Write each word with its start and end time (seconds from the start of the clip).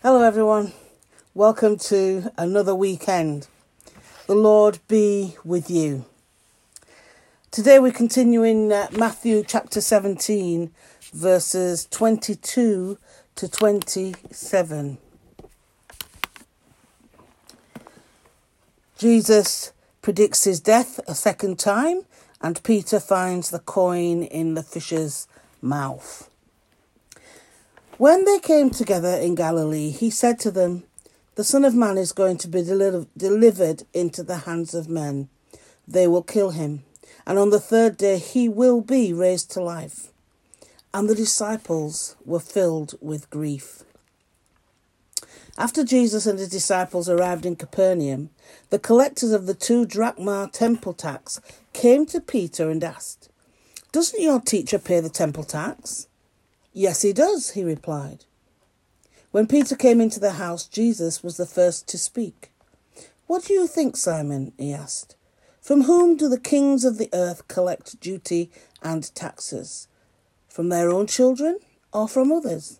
Hello, 0.00 0.22
everyone. 0.22 0.70
Welcome 1.34 1.76
to 1.78 2.30
another 2.38 2.72
weekend. 2.72 3.48
The 4.28 4.36
Lord 4.36 4.78
be 4.86 5.34
with 5.44 5.68
you. 5.68 6.04
Today 7.50 7.80
we 7.80 7.90
continue 7.90 8.44
in 8.44 8.70
uh, 8.70 8.86
Matthew 8.96 9.42
chapter 9.44 9.80
17, 9.80 10.70
verses 11.12 11.88
22 11.90 12.96
to 13.34 13.48
27. 13.48 14.98
Jesus 18.96 19.72
predicts 20.00 20.44
his 20.44 20.60
death 20.60 21.00
a 21.08 21.14
second 21.16 21.58
time, 21.58 22.02
and 22.40 22.62
Peter 22.62 23.00
finds 23.00 23.50
the 23.50 23.58
coin 23.58 24.22
in 24.22 24.54
the 24.54 24.62
fish's 24.62 25.26
mouth. 25.60 26.30
When 27.98 28.24
they 28.24 28.38
came 28.38 28.70
together 28.70 29.08
in 29.08 29.34
Galilee, 29.34 29.90
he 29.90 30.08
said 30.08 30.38
to 30.40 30.52
them, 30.52 30.84
The 31.34 31.42
Son 31.42 31.64
of 31.64 31.74
Man 31.74 31.98
is 31.98 32.12
going 32.12 32.38
to 32.38 32.46
be 32.46 32.62
deli- 32.62 33.08
delivered 33.16 33.82
into 33.92 34.22
the 34.22 34.36
hands 34.36 34.72
of 34.72 34.88
men. 34.88 35.28
They 35.88 36.06
will 36.06 36.22
kill 36.22 36.50
him, 36.50 36.84
and 37.26 37.40
on 37.40 37.50
the 37.50 37.58
third 37.58 37.96
day 37.96 38.18
he 38.18 38.48
will 38.48 38.82
be 38.82 39.12
raised 39.12 39.50
to 39.50 39.60
life. 39.60 40.12
And 40.94 41.10
the 41.10 41.14
disciples 41.16 42.14
were 42.24 42.38
filled 42.38 42.94
with 43.00 43.30
grief. 43.30 43.82
After 45.58 45.82
Jesus 45.82 46.24
and 46.24 46.38
his 46.38 46.50
disciples 46.50 47.08
arrived 47.08 47.44
in 47.44 47.56
Capernaum, 47.56 48.30
the 48.70 48.78
collectors 48.78 49.32
of 49.32 49.46
the 49.46 49.54
two 49.54 49.84
drachma 49.84 50.50
temple 50.52 50.92
tax 50.92 51.40
came 51.72 52.06
to 52.06 52.20
Peter 52.20 52.70
and 52.70 52.84
asked, 52.84 53.28
Doesn't 53.90 54.22
your 54.22 54.40
teacher 54.40 54.78
pay 54.78 55.00
the 55.00 55.10
temple 55.10 55.42
tax? 55.42 56.06
Yes, 56.78 57.02
he 57.02 57.12
does, 57.12 57.50
he 57.50 57.64
replied. 57.64 58.24
When 59.32 59.48
Peter 59.48 59.74
came 59.74 60.00
into 60.00 60.20
the 60.20 60.34
house, 60.34 60.64
Jesus 60.64 61.24
was 61.24 61.36
the 61.36 61.44
first 61.44 61.88
to 61.88 61.98
speak. 61.98 62.52
What 63.26 63.46
do 63.46 63.52
you 63.52 63.66
think, 63.66 63.96
Simon? 63.96 64.52
he 64.56 64.72
asked. 64.72 65.16
From 65.60 65.82
whom 65.82 66.16
do 66.16 66.28
the 66.28 66.38
kings 66.38 66.84
of 66.84 66.96
the 66.96 67.10
earth 67.12 67.48
collect 67.48 67.98
duty 67.98 68.52
and 68.80 69.12
taxes? 69.16 69.88
From 70.48 70.68
their 70.68 70.88
own 70.88 71.08
children 71.08 71.58
or 71.92 72.06
from 72.06 72.30
others? 72.30 72.78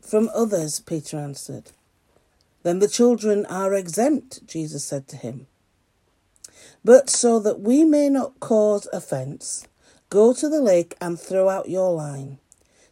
From 0.00 0.30
others, 0.32 0.78
Peter 0.78 1.18
answered. 1.18 1.72
Then 2.62 2.78
the 2.78 2.86
children 2.86 3.44
are 3.46 3.74
exempt, 3.74 4.46
Jesus 4.46 4.84
said 4.84 5.08
to 5.08 5.16
him. 5.16 5.48
But 6.84 7.10
so 7.10 7.40
that 7.40 7.58
we 7.58 7.82
may 7.82 8.08
not 8.08 8.38
cause 8.38 8.86
offence, 8.92 9.66
go 10.10 10.32
to 10.32 10.48
the 10.48 10.62
lake 10.62 10.94
and 11.00 11.18
throw 11.18 11.48
out 11.48 11.68
your 11.68 11.92
line. 11.92 12.38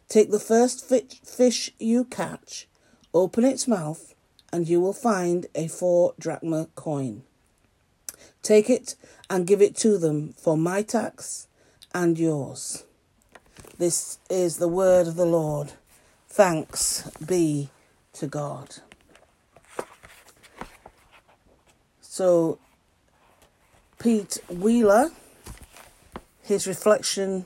Take 0.07 0.31
the 0.31 0.39
first 0.39 0.87
fish 0.87 1.71
you 1.79 2.05
catch, 2.05 2.67
open 3.13 3.43
its 3.43 3.67
mouth, 3.67 4.13
and 4.51 4.67
you 4.67 4.79
will 4.79 4.93
find 4.93 5.47
a 5.55 5.67
four 5.67 6.13
drachma 6.19 6.67
coin. 6.75 7.23
Take 8.41 8.69
it 8.69 8.95
and 9.29 9.47
give 9.47 9.61
it 9.61 9.75
to 9.77 9.97
them 9.97 10.33
for 10.33 10.55
my 10.55 10.83
tax 10.83 11.47
and 11.93 12.17
yours. 12.19 12.83
This 13.77 14.19
is 14.29 14.57
the 14.57 14.67
word 14.67 15.07
of 15.07 15.15
the 15.15 15.25
Lord. 15.25 15.73
Thanks 16.29 17.09
be 17.25 17.69
to 18.13 18.27
God. 18.27 18.77
So, 22.01 22.59
Pete 23.99 24.37
Wheeler, 24.47 25.11
his 26.41 26.67
reflection 26.67 27.45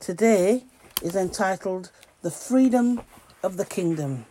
today 0.00 0.64
is 1.02 1.14
entitled 1.14 1.92
The 2.20 2.32
Freedom 2.32 3.00
of 3.44 3.58
the 3.58 3.64
Kingdom. 3.64 4.26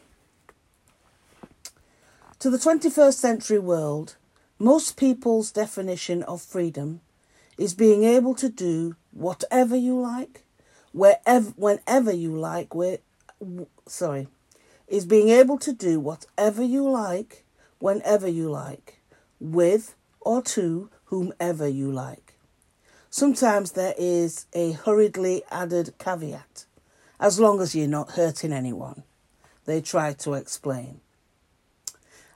To 2.40 2.50
the 2.50 2.58
21st 2.58 3.14
century 3.14 3.60
world, 3.60 4.18
most 4.60 4.98
people's 4.98 5.52
definition 5.52 6.22
of 6.24 6.42
freedom 6.42 7.00
is 7.58 7.74
being 7.74 8.04
able 8.04 8.36
to 8.36 8.50
do 8.50 8.98
whatever 9.12 9.78
you 9.78 9.98
like, 9.98 10.44
wherever, 10.92 11.52
whenever 11.52 12.12
you 12.12 12.36
like, 12.36 12.76
where, 12.76 12.98
sorry, 13.88 14.28
is 14.90 15.06
being 15.06 15.30
able 15.30 15.58
to 15.58 15.72
do 15.72 15.98
whatever 15.98 16.62
you 16.62 16.90
like, 16.90 17.46
whenever 17.80 18.28
you 18.28 18.50
like, 18.50 19.00
with 19.40 19.96
or 20.20 20.42
to 20.42 20.90
whomever 21.06 21.70
you 21.70 21.90
like. 21.90 22.34
Sometimes 23.10 23.72
there 23.72 23.96
is 23.98 24.46
a 24.52 24.74
hurriedly 24.74 25.44
added 25.50 25.94
caveat, 25.98 26.66
as 27.20 27.40
long 27.40 27.62
as 27.62 27.76
you're 27.76 27.88
not 27.88 28.12
hurting 28.12 28.54
anyone, 28.54 29.04
they 29.66 29.82
try 29.82 30.14
to 30.14 30.34
explain. 30.34 31.02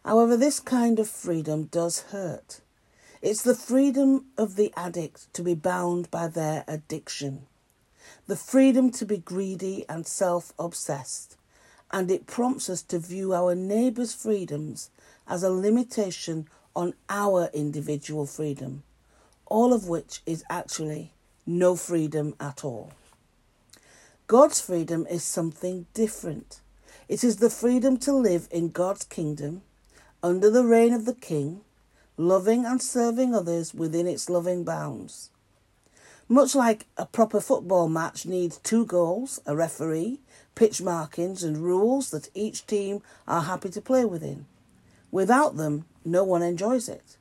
However, 0.04 0.36
this 0.36 0.60
kind 0.60 1.00
of 1.00 1.10
freedom 1.10 1.66
does 1.66 2.02
hurt. 2.12 2.62
It's 3.22 3.44
the 3.44 3.56
freedom 3.56 4.26
of 4.38 4.56
the 4.56 4.74
addict 4.76 5.32
to 5.34 5.44
be 5.44 5.54
bound 5.54 6.10
by 6.10 6.28
their 6.28 6.64
addiction, 6.68 7.46
the 8.28 8.36
freedom 8.36 8.90
to 8.92 9.06
be 9.06 9.18
greedy 9.18 9.86
and 9.88 10.08
self 10.08 10.54
obsessed, 10.58 11.38
and 11.92 12.10
it 12.10 12.26
prompts 12.26 12.70
us 12.70 12.82
to 12.84 12.98
view 12.98 13.34
our 13.34 13.54
neighbour's 13.54 14.14
freedoms 14.14 14.90
as 15.28 15.44
a 15.44 15.52
limitation 15.52 16.48
on 16.76 16.94
our 17.10 17.50
individual 17.54 18.26
freedom 18.26 18.84
all 19.52 19.74
of 19.74 19.90
which 19.90 20.22
is 20.26 20.46
actually 20.50 21.12
no 21.46 21.76
freedom 21.76 22.34
at 22.40 22.64
all. 22.64 22.94
God's 24.32 24.62
freedom 24.62 25.06
is 25.12 25.26
something 25.26 25.88
different. 25.94 26.62
It 27.10 27.22
is 27.22 27.36
the 27.36 27.50
freedom 27.50 27.98
to 27.98 28.14
live 28.14 28.48
in 28.50 28.70
God's 28.70 29.04
kingdom, 29.04 29.62
under 30.24 30.50
the 30.50 30.64
reign 30.64 30.94
of 30.94 31.04
the 31.04 31.16
King, 31.16 31.60
loving 32.16 32.66
and 32.66 32.82
serving 32.82 33.36
others 33.36 33.74
within 33.74 34.08
its 34.08 34.30
loving 34.30 34.64
bounds. 34.64 35.32
Much 36.30 36.56
like 36.56 36.86
a 36.96 37.06
proper 37.06 37.42
football 37.42 37.90
match 37.90 38.26
needs 38.26 38.58
two 38.60 38.86
goals, 38.86 39.42
a 39.46 39.54
referee, 39.54 40.22
pitch 40.56 40.82
markings, 40.82 41.44
and 41.44 41.58
rules 41.58 42.10
that 42.12 42.30
each 42.34 42.66
team 42.66 43.02
are 43.28 43.42
happy 43.42 43.68
to 43.68 43.82
play 43.82 44.06
within. 44.06 44.46
Without 45.12 45.58
them, 45.58 45.84
no 46.06 46.24
one 46.24 46.42
enjoys 46.42 46.88
it. 46.88 47.18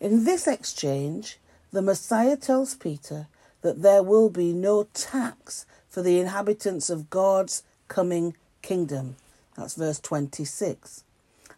In 0.00 0.24
this 0.24 0.48
exchange, 0.48 1.38
the 1.70 1.80
Messiah 1.80 2.36
tells 2.36 2.74
Peter 2.74 3.28
that 3.62 3.82
there 3.82 4.02
will 4.02 4.30
be 4.30 4.52
no 4.52 4.88
tax 4.94 5.64
for 5.98 6.02
the 6.02 6.20
inhabitants 6.20 6.90
of 6.90 7.10
God's 7.10 7.64
coming 7.88 8.36
kingdom. 8.62 9.16
That's 9.56 9.74
verse 9.74 9.98
26. 9.98 11.02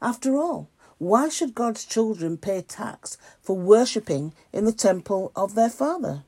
After 0.00 0.38
all, 0.38 0.70
why 0.96 1.28
should 1.28 1.54
God's 1.54 1.84
children 1.84 2.38
pay 2.38 2.62
tax 2.62 3.18
for 3.42 3.54
worshipping 3.54 4.32
in 4.50 4.64
the 4.64 4.72
temple 4.72 5.30
of 5.36 5.54
their 5.54 5.68
Father? 5.68 6.22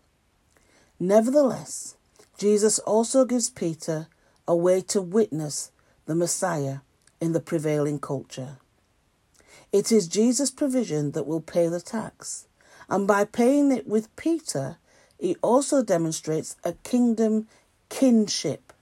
Nevertheless, 1.00 1.96
Jesus 2.36 2.78
also 2.80 3.24
gives 3.24 3.48
Peter 3.48 4.08
a 4.46 4.54
way 4.54 4.82
to 4.82 5.00
witness 5.00 5.70
the 6.04 6.14
Messiah 6.14 6.80
in 7.18 7.32
the 7.32 7.40
prevailing 7.40 7.98
culture. 7.98 8.58
It 9.72 9.90
is 9.90 10.06
Jesus' 10.06 10.50
provision 10.50 11.12
that 11.12 11.26
will 11.26 11.40
pay 11.40 11.66
the 11.66 11.80
tax. 11.80 12.46
And 12.90 13.08
by 13.08 13.24
paying 13.24 13.72
it 13.72 13.86
with 13.86 14.14
Peter, 14.16 14.76
he 15.18 15.36
also 15.40 15.82
demonstrates 15.82 16.56
a 16.62 16.74
kingdom 16.84 17.46
kinship. 17.92 18.72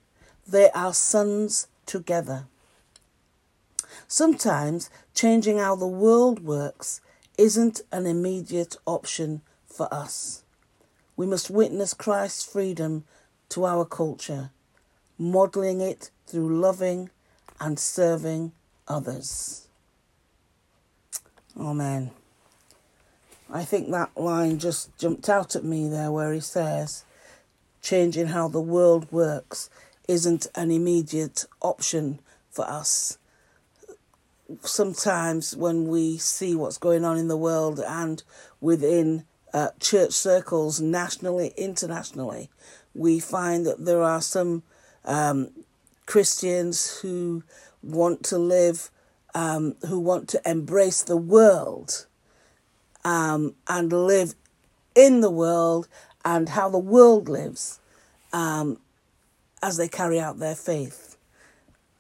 They 0.47 0.71
are 0.71 0.95
sons 0.95 1.67
together. 1.85 2.45
Sometimes 4.07 4.89
changing 5.15 5.59
how 5.59 5.75
the 5.75 5.87
world 5.87 6.45
works 6.45 7.01
isn't 7.37 7.81
an 7.91 8.07
immediate 8.07 8.77
option 8.87 9.43
for 9.67 9.93
us. 9.93 10.45
We 11.17 11.27
must 11.27 11.51
witness 11.51 11.93
Christ's 11.93 12.45
freedom 12.45 13.05
to 13.51 13.67
our 13.67 13.85
culture, 13.85 14.51
modelling 15.19 15.81
it 15.81 16.11
through 16.27 16.61
loving 16.61 17.11
and 17.61 17.79
serving 17.79 18.53
others. 18.87 19.67
Amen. 21.59 22.13
I 23.53 23.65
think 23.65 23.91
that 23.91 24.17
line 24.17 24.61
just 24.61 24.97
jumped 24.97 25.29
out 25.29 25.57
at 25.57 25.65
me 25.65 25.89
there 25.89 26.13
where 26.13 26.33
he 26.33 26.41
says, 26.41 27.05
changing 27.83 28.29
how 28.29 28.49
the 28.49 28.61
world 28.61 29.11
works 29.11 29.71
isn't 30.09 30.47
an 30.55 30.71
immediate 30.71 31.45
option 31.61 32.21
for 32.51 32.65
us. 32.65 33.19
Sometimes 34.63 35.57
when 35.57 35.87
we 35.87 36.19
see 36.19 36.55
what's 36.57 36.79
going 36.79 37.05
on 37.05 37.17
in 37.17 37.29
the 37.29 37.37
world 37.37 37.81
and 37.81 38.23
within 38.61 39.25
uh, 39.55 39.69
church 39.79 40.13
circles, 40.13 40.81
nationally, 40.81 41.53
internationally, 41.57 42.51
we 42.95 43.21
find 43.21 43.65
that 43.67 43.85
there 43.85 44.03
are 44.03 44.21
some 44.21 44.63
um, 45.05 45.51
Christians 46.07 46.99
who 46.99 47.45
want 47.83 48.25
to 48.25 48.39
live 48.39 48.91
um, 49.35 49.77
who 49.87 50.01
want 50.01 50.29
to 50.31 50.41
embrace 50.45 51.03
the 51.03 51.17
world 51.17 52.07
um, 53.05 53.55
and 53.69 53.93
live 53.93 54.35
in 54.95 55.21
the 55.21 55.31
world 55.31 55.87
and 56.25 56.51
how 56.51 56.69
the 56.69 56.79
world 56.79 57.29
lives 57.29 57.81
um, 58.33 58.79
as 59.63 59.77
they 59.77 59.89
carry 59.89 60.21
out 60.21 60.39
their 60.39 60.55
faith. 60.55 61.17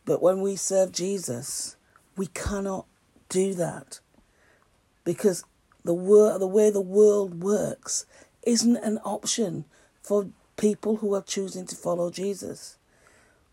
But 0.05 0.22
when 0.22 0.40
we 0.43 0.56
serve 0.56 0.93
Jesus, 0.93 1.76
We 2.17 2.26
cannot 2.26 2.84
do 3.31 3.55
that 3.55 4.00
because 5.05 5.43
the 5.84 5.94
wor- 5.94 6.38
the 6.38 6.46
way 6.46 6.70
the 6.70 6.81
world 6.81 7.43
works 7.43 8.05
isn't 8.43 8.76
an 8.76 8.99
option 9.05 9.64
for 10.02 10.28
people 10.58 10.96
who 10.96 11.14
are 11.14 11.23
choosing 11.23 11.66
to 11.66 11.76
follow 11.76 12.11
Jesus. 12.11 12.76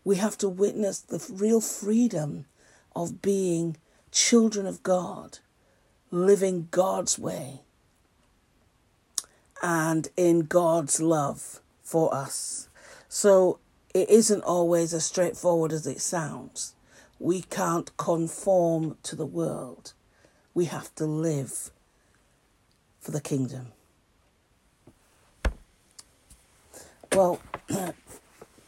We 0.04 0.16
have 0.16 0.36
to 0.38 0.50
witness 0.50 1.00
the 1.00 1.24
real 1.32 1.62
freedom 1.62 2.44
of 2.94 3.22
being 3.22 3.78
children 4.10 4.66
of 4.66 4.82
God, 4.82 5.38
living 6.10 6.68
God's 6.70 7.18
way 7.18 7.62
and 9.62 10.08
in 10.16 10.40
God's 10.40 11.00
love 11.00 11.60
for 11.82 12.14
us. 12.14 12.68
So 13.08 13.58
it 13.94 14.10
isn't 14.10 14.42
always 14.42 14.92
as 14.92 15.04
straightforward 15.04 15.72
as 15.72 15.86
it 15.86 16.00
sounds. 16.00 16.74
We 17.18 17.42
can't 17.42 17.96
conform 17.96 18.96
to 19.04 19.16
the 19.16 19.26
world. 19.26 19.92
We 20.54 20.66
have 20.66 20.94
to 20.96 21.04
live 21.06 21.70
for 23.00 23.10
the 23.10 23.20
kingdom. 23.20 23.72
Well, 27.14 27.40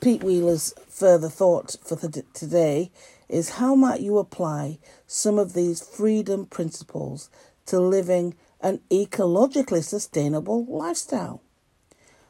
Pete 0.01 0.25
Wheeler's 0.25 0.73
further 0.89 1.29
thought 1.29 1.77
for 1.85 1.95
the, 1.95 2.25
today 2.33 2.91
is 3.29 3.51
how 3.51 3.75
might 3.75 4.01
you 4.01 4.19
apply 4.19 4.79
some 5.07 5.39
of 5.39 5.53
these 5.53 5.81
freedom 5.81 6.47
principles 6.47 7.29
to 7.67 7.79
living 7.79 8.35
an 8.61 8.81
ecologically 8.91 9.83
sustainable 9.83 10.65
lifestyle? 10.67 11.43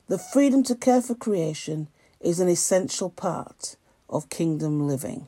The 0.09 0.19
freedom 0.19 0.63
to 0.65 0.75
care 0.75 1.03
for 1.03 1.15
creation 1.15 1.89
is 2.21 2.41
an 2.41 2.49
essential 2.49 3.11
part 3.11 3.77
of 4.09 4.29
kingdom 4.29 4.87
living. 4.87 5.27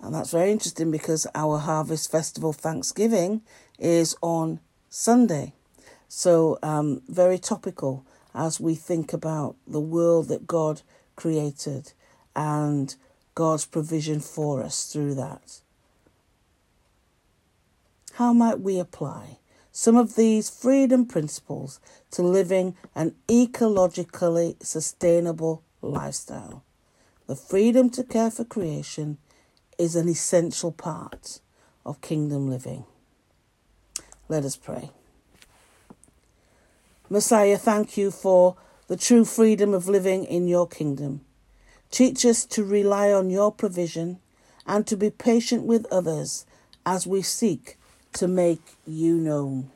And 0.00 0.14
that's 0.14 0.32
very 0.32 0.50
interesting 0.50 0.90
because 0.90 1.26
our 1.34 1.58
Harvest 1.58 2.10
Festival 2.10 2.52
Thanksgiving 2.52 3.42
is 3.78 4.16
on 4.22 4.60
Sunday. 4.88 5.54
So, 6.08 6.58
um, 6.62 7.02
very 7.08 7.38
topical 7.38 8.04
as 8.34 8.60
we 8.60 8.74
think 8.74 9.12
about 9.12 9.56
the 9.66 9.80
world 9.80 10.28
that 10.28 10.46
God 10.46 10.82
created 11.16 11.92
and 12.34 12.94
God's 13.34 13.66
provision 13.66 14.20
for 14.20 14.62
us 14.62 14.92
through 14.92 15.14
that. 15.14 15.60
How 18.14 18.32
might 18.32 18.60
we 18.60 18.78
apply 18.78 19.38
some 19.80 19.96
of 19.96 20.14
these 20.14 20.50
freedom 20.50 21.06
principles 21.06 21.80
to 22.10 22.20
living 22.20 22.76
an 22.94 23.14
ecologically 23.28 24.54
sustainable 24.62 25.62
lifestyle? 25.80 26.62
The 27.26 27.34
freedom 27.34 27.88
to 27.92 28.04
care 28.04 28.30
for 28.30 28.44
creation 28.44 29.16
is 29.78 29.96
an 29.96 30.06
essential 30.06 30.70
part 30.70 31.40
of 31.86 32.02
kingdom 32.02 32.46
living. 32.46 32.84
Let 34.28 34.44
us 34.44 34.54
pray. 34.54 34.90
Messiah, 37.08 37.56
thank 37.56 37.96
you 37.96 38.10
for 38.10 38.56
the 38.88 38.98
true 38.98 39.24
freedom 39.24 39.72
of 39.72 39.88
living 39.88 40.24
in 40.24 40.46
your 40.46 40.68
kingdom. 40.68 41.22
Teach 41.90 42.26
us 42.26 42.44
to 42.44 42.64
rely 42.64 43.10
on 43.10 43.30
your 43.30 43.50
provision 43.50 44.18
and 44.66 44.86
to 44.86 44.94
be 44.94 45.08
patient 45.08 45.62
with 45.62 45.86
others 45.90 46.44
as 46.84 47.06
we 47.06 47.22
seek 47.22 47.78
to 48.14 48.28
make 48.28 48.62
you 48.86 49.16
known. 49.16 49.70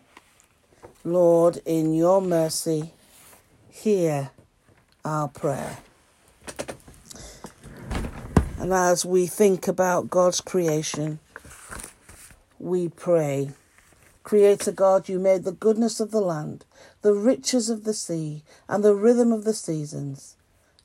Lord, 1.04 1.60
in 1.64 1.94
your 1.94 2.20
mercy, 2.20 2.92
hear 3.68 4.30
our 5.04 5.28
prayer. 5.28 5.78
And 8.58 8.72
as 8.72 9.04
we 9.04 9.26
think 9.26 9.68
about 9.68 10.08
God's 10.08 10.40
creation, 10.40 11.18
we 12.58 12.88
pray. 12.88 13.50
Creator 14.22 14.72
God, 14.72 15.08
you 15.08 15.18
made 15.18 15.44
the 15.44 15.52
goodness 15.52 16.00
of 16.00 16.10
the 16.10 16.22
land, 16.22 16.64
the 17.02 17.12
riches 17.12 17.68
of 17.68 17.84
the 17.84 17.92
sea, 17.92 18.42
and 18.66 18.82
the 18.82 18.94
rhythm 18.94 19.32
of 19.32 19.44
the 19.44 19.52
seasons. 19.52 20.36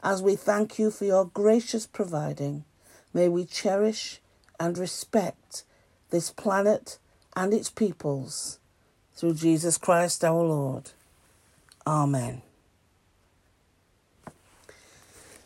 As 0.04 0.22
we 0.22 0.36
thank 0.36 0.78
you 0.78 0.92
for 0.92 1.06
your 1.06 1.25
gracious 1.25 1.88
providing, 1.88 2.66
may 3.13 3.30
we 3.30 3.46
cherish 3.46 4.19
and 4.60 4.78
respect 4.78 5.63
this 6.10 6.31
planet 6.31 6.98
and 7.36 7.54
its 7.54 7.70
peoples 7.70 8.60
through 9.16 9.34
Jesus 9.34 9.78
Christ 9.78 10.24
our 10.24 10.44
Lord. 10.44 10.92
Amen. 11.86 12.42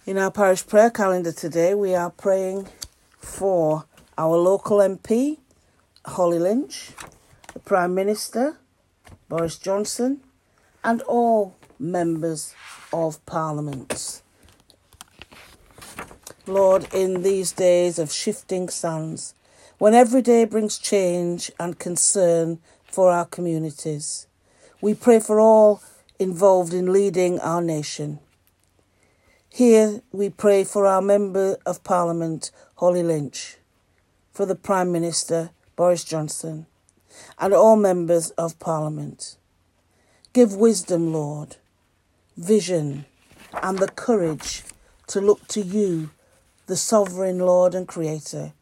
In 0.06 0.18
our 0.18 0.32
parish 0.32 0.68
prayer 0.68 0.90
calendar 0.90 1.32
today, 1.32 1.74
we 1.74 1.96
are 1.96 2.10
praying 2.10 2.68
for 3.20 3.86
our 4.18 4.36
local 4.36 4.78
MP, 4.80 5.38
Holly 6.06 6.40
Lynch, 6.40 6.92
the 7.54 7.60
Prime 7.60 7.96
Minister, 7.96 8.58
Boris 9.30 9.58
Johnson, 9.58 10.22
and 10.84 11.02
all 11.04 11.56
members 11.80 12.54
of 12.92 13.26
Parliament. 13.26 14.22
Lord, 16.46 16.88
in 16.94 17.24
these 17.24 17.54
days 17.54 17.98
of 17.98 18.12
shifting 18.12 18.68
sands, 18.68 19.34
when 19.84 19.94
every 19.94 20.22
day 20.22 20.46
brings 20.46 20.78
change 20.80 21.52
and 21.60 21.78
concern 21.78 22.58
for 22.86 23.12
our 23.12 23.26
communities, 23.26 24.28
we 24.80 24.94
pray 24.94 25.20
for 25.20 25.42
all 25.42 25.84
involved 26.18 26.74
in 26.74 26.94
leading 26.94 27.38
our 27.42 27.62
nation. 27.62 28.18
Here 29.50 30.02
we 30.14 30.30
pray 30.30 30.64
for 30.64 30.86
our 30.86 31.02
Member 31.02 31.58
of 31.66 31.84
Parliament, 31.84 32.50
Holly 32.76 33.04
Lynch, 33.04 33.58
for 34.32 34.46
the 34.46 34.56
Prime 34.56 34.90
Minister, 34.90 35.50
Boris 35.76 36.06
Johnson, 36.06 36.66
and 37.38 37.54
all 37.54 37.76
members 37.76 38.30
of 38.38 38.58
Parliament. 38.60 39.36
Give 40.32 40.56
wisdom, 40.56 41.12
Lord, 41.12 41.58
vision, 42.38 43.04
and 43.62 43.80
the 43.80 43.90
courage 43.90 44.64
to 45.08 45.20
look 45.20 45.46
to 45.50 45.60
you, 45.60 46.12
the 46.68 46.78
sovereign 46.78 47.40
Lord 47.40 47.76
and 47.76 47.86
Creator, 47.86 48.54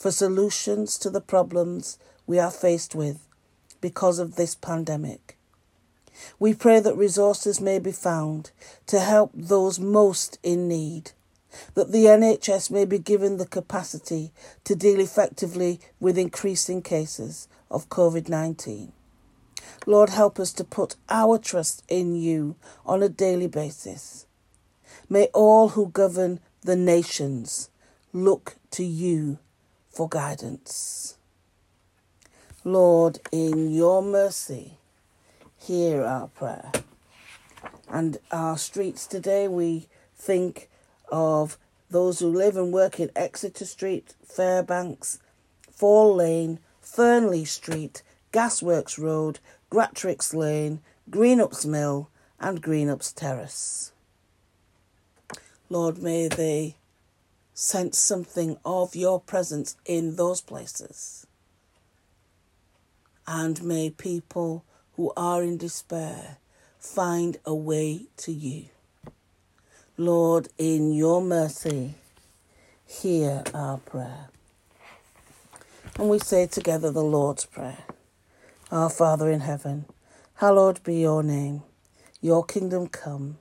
for 0.00 0.10
solutions 0.10 0.96
to 0.96 1.10
the 1.10 1.20
problems 1.20 1.98
we 2.26 2.38
are 2.38 2.50
faced 2.50 2.94
with 2.94 3.28
because 3.82 4.18
of 4.18 4.34
this 4.34 4.54
pandemic. 4.54 5.36
We 6.38 6.54
pray 6.54 6.80
that 6.80 6.96
resources 6.96 7.60
may 7.60 7.78
be 7.78 7.92
found 7.92 8.50
to 8.86 8.98
help 8.98 9.30
those 9.34 9.78
most 9.78 10.38
in 10.42 10.66
need, 10.68 11.10
that 11.74 11.92
the 11.92 12.06
NHS 12.06 12.70
may 12.70 12.86
be 12.86 12.98
given 12.98 13.36
the 13.36 13.46
capacity 13.46 14.32
to 14.64 14.74
deal 14.74 15.00
effectively 15.00 15.80
with 16.00 16.16
increasing 16.16 16.80
cases 16.80 17.46
of 17.70 17.90
COVID 17.90 18.26
19. 18.26 18.92
Lord, 19.84 20.08
help 20.08 20.40
us 20.40 20.54
to 20.54 20.64
put 20.64 20.96
our 21.10 21.36
trust 21.36 21.84
in 21.88 22.14
you 22.14 22.56
on 22.86 23.02
a 23.02 23.10
daily 23.10 23.48
basis. 23.48 24.24
May 25.10 25.26
all 25.34 25.70
who 25.70 25.90
govern 25.90 26.40
the 26.62 26.76
nations 26.76 27.68
look 28.14 28.56
to 28.70 28.82
you 28.82 29.38
for 29.90 30.08
guidance. 30.08 31.16
Lord, 32.64 33.18
in 33.32 33.72
your 33.72 34.02
mercy, 34.02 34.78
hear 35.58 36.04
our 36.04 36.28
prayer. 36.28 36.72
And 37.88 38.18
our 38.30 38.56
streets 38.56 39.06
today, 39.06 39.48
we 39.48 39.88
think 40.14 40.68
of 41.10 41.58
those 41.90 42.20
who 42.20 42.28
live 42.28 42.56
and 42.56 42.72
work 42.72 43.00
in 43.00 43.10
Exeter 43.16 43.64
Street, 43.64 44.14
Fairbanks, 44.24 45.18
Fall 45.70 46.14
Lane, 46.14 46.60
Fernley 46.80 47.44
Street, 47.44 48.02
Gasworks 48.32 48.98
Road, 48.98 49.40
Gratrix 49.70 50.34
Lane, 50.34 50.80
Greenups 51.10 51.66
Mill, 51.66 52.08
and 52.38 52.62
Greenups 52.62 53.14
Terrace. 53.14 53.92
Lord, 55.68 55.98
may 55.98 56.28
they 56.28 56.76
sense 57.60 57.98
something 57.98 58.56
of 58.64 58.96
your 58.96 59.20
presence 59.20 59.76
in 59.84 60.16
those 60.16 60.40
places. 60.40 61.26
And 63.26 63.62
may 63.62 63.90
people 63.90 64.64
who 64.94 65.12
are 65.14 65.42
in 65.42 65.58
despair 65.58 66.38
find 66.78 67.36
a 67.44 67.54
way 67.54 68.06
to 68.16 68.32
you. 68.32 68.70
Lord, 69.98 70.48
in 70.56 70.94
your 70.94 71.20
mercy, 71.20 71.96
hear 72.86 73.44
our 73.52 73.76
prayer. 73.76 74.30
And 75.98 76.08
we 76.08 76.18
say 76.18 76.46
together 76.46 76.90
the 76.90 77.04
Lord's 77.04 77.44
Prayer. 77.44 77.84
Our 78.70 78.88
Father 78.88 79.30
in 79.30 79.40
heaven, 79.40 79.84
hallowed 80.36 80.82
be 80.82 81.00
your 81.00 81.22
name. 81.22 81.62
Your 82.22 82.42
kingdom 82.42 82.86
come, 82.86 83.36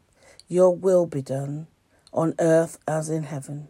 your 0.50 0.76
will 0.76 1.06
be 1.06 1.22
done, 1.22 1.68
on 2.12 2.36
earth 2.38 2.80
as 2.86 3.10
in 3.10 3.24
heaven. 3.24 3.70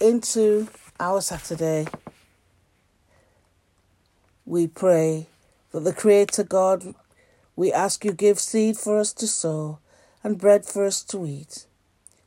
into 0.00 0.68
our 0.98 1.20
Saturday, 1.20 1.86
we 4.44 4.66
pray 4.66 5.26
that 5.72 5.80
the 5.80 5.92
Creator 5.92 6.44
God, 6.44 6.94
we 7.54 7.72
ask 7.72 8.04
you 8.04 8.12
give 8.12 8.38
seed 8.38 8.76
for 8.76 8.98
us 8.98 9.12
to 9.14 9.26
sow 9.26 9.78
and 10.22 10.38
bread 10.38 10.64
for 10.64 10.84
us 10.84 11.02
to 11.04 11.26
eat. 11.26 11.66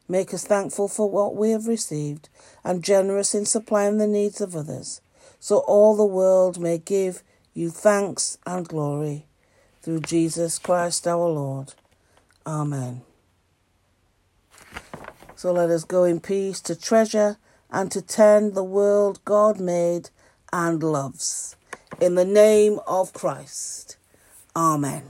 Make 0.08 0.34
us 0.34 0.44
thankful 0.44 0.88
for 0.88 1.10
what 1.10 1.36
we 1.36 1.52
have 1.52 1.68
received 1.68 2.30
and 2.64 2.84
generous 2.84 3.36
in 3.36 3.46
supplying 3.46 3.98
the 3.98 4.08
needs 4.08 4.42
of 4.42 4.56
others, 4.56 5.02
so 5.40 5.60
all 5.60 5.96
the 5.96 6.06
world 6.06 6.60
may 6.60 6.78
give 6.78 7.22
you 7.54 7.70
thanks 7.70 8.38
and 8.46 8.68
glory. 8.68 9.26
Through 9.82 10.02
Jesus 10.02 10.60
Christ 10.60 11.08
our 11.08 11.30
Lord. 11.30 11.74
Amen. 12.46 13.02
So 15.36 15.54
let 15.54 15.70
us 15.70 15.86
go 15.86 16.04
in 16.04 16.20
peace 16.20 16.60
to 16.62 16.76
treasure 16.76 17.38
and 17.72 17.92
to 17.92 18.02
tend 18.02 18.54
the 18.54 18.64
world 18.64 19.24
God 19.26 19.60
made 19.60 20.10
and 20.52 20.82
loves. 20.82 21.56
In 22.00 22.16
the 22.16 22.26
name 22.26 22.80
of 22.88 23.14
Christ. 23.14 23.98
Amen. 24.56 25.10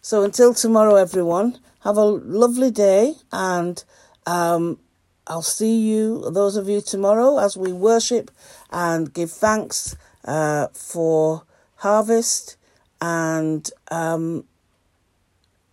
So 0.00 0.22
until 0.22 0.54
tomorrow, 0.54 0.94
everyone, 0.94 1.58
have 1.80 1.96
a 1.96 2.04
lovely 2.04 2.70
day 2.70 3.14
and 3.30 3.82
um, 4.26 4.78
I'll 5.26 5.42
see 5.42 5.78
you, 5.78 6.30
those 6.30 6.56
of 6.56 6.68
you 6.68 6.80
tomorrow, 6.80 7.38
as 7.38 7.56
we 7.56 7.72
worship 7.72 8.30
and 8.70 9.12
give 9.12 9.30
thanks 9.30 9.96
uh, 10.24 10.68
for 10.72 11.42
harvest 11.76 12.56
and 13.00 13.70
um, 13.90 14.44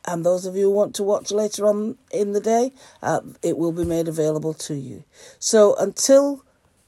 and 0.08 0.26
those 0.26 0.46
of 0.46 0.56
you 0.56 0.64
who 0.64 0.72
want 0.72 0.96
to 0.96 1.04
watch 1.04 1.32
later 1.32 1.66
on 1.66 1.98
in 2.12 2.34
the 2.34 2.40
day, 2.40 2.74
uh, 3.02 3.22
it 3.42 3.58
will 3.58 3.72
be 3.72 3.86
made 3.86 4.08
available 4.08 4.54
to 4.54 4.76
you. 4.76 5.04
So 5.40 5.76
until 5.76 6.44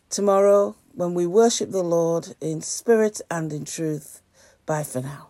tomorrow, 0.09 0.75
when 0.93 1.13
we 1.13 1.25
worship 1.25 1.71
the 1.71 1.83
Lord 1.83 2.35
in 2.41 2.61
spirit 2.61 3.21
and 3.29 3.51
in 3.53 3.65
truth, 3.65 4.21
bye 4.65 4.83
for 4.83 5.01
now. 5.01 5.29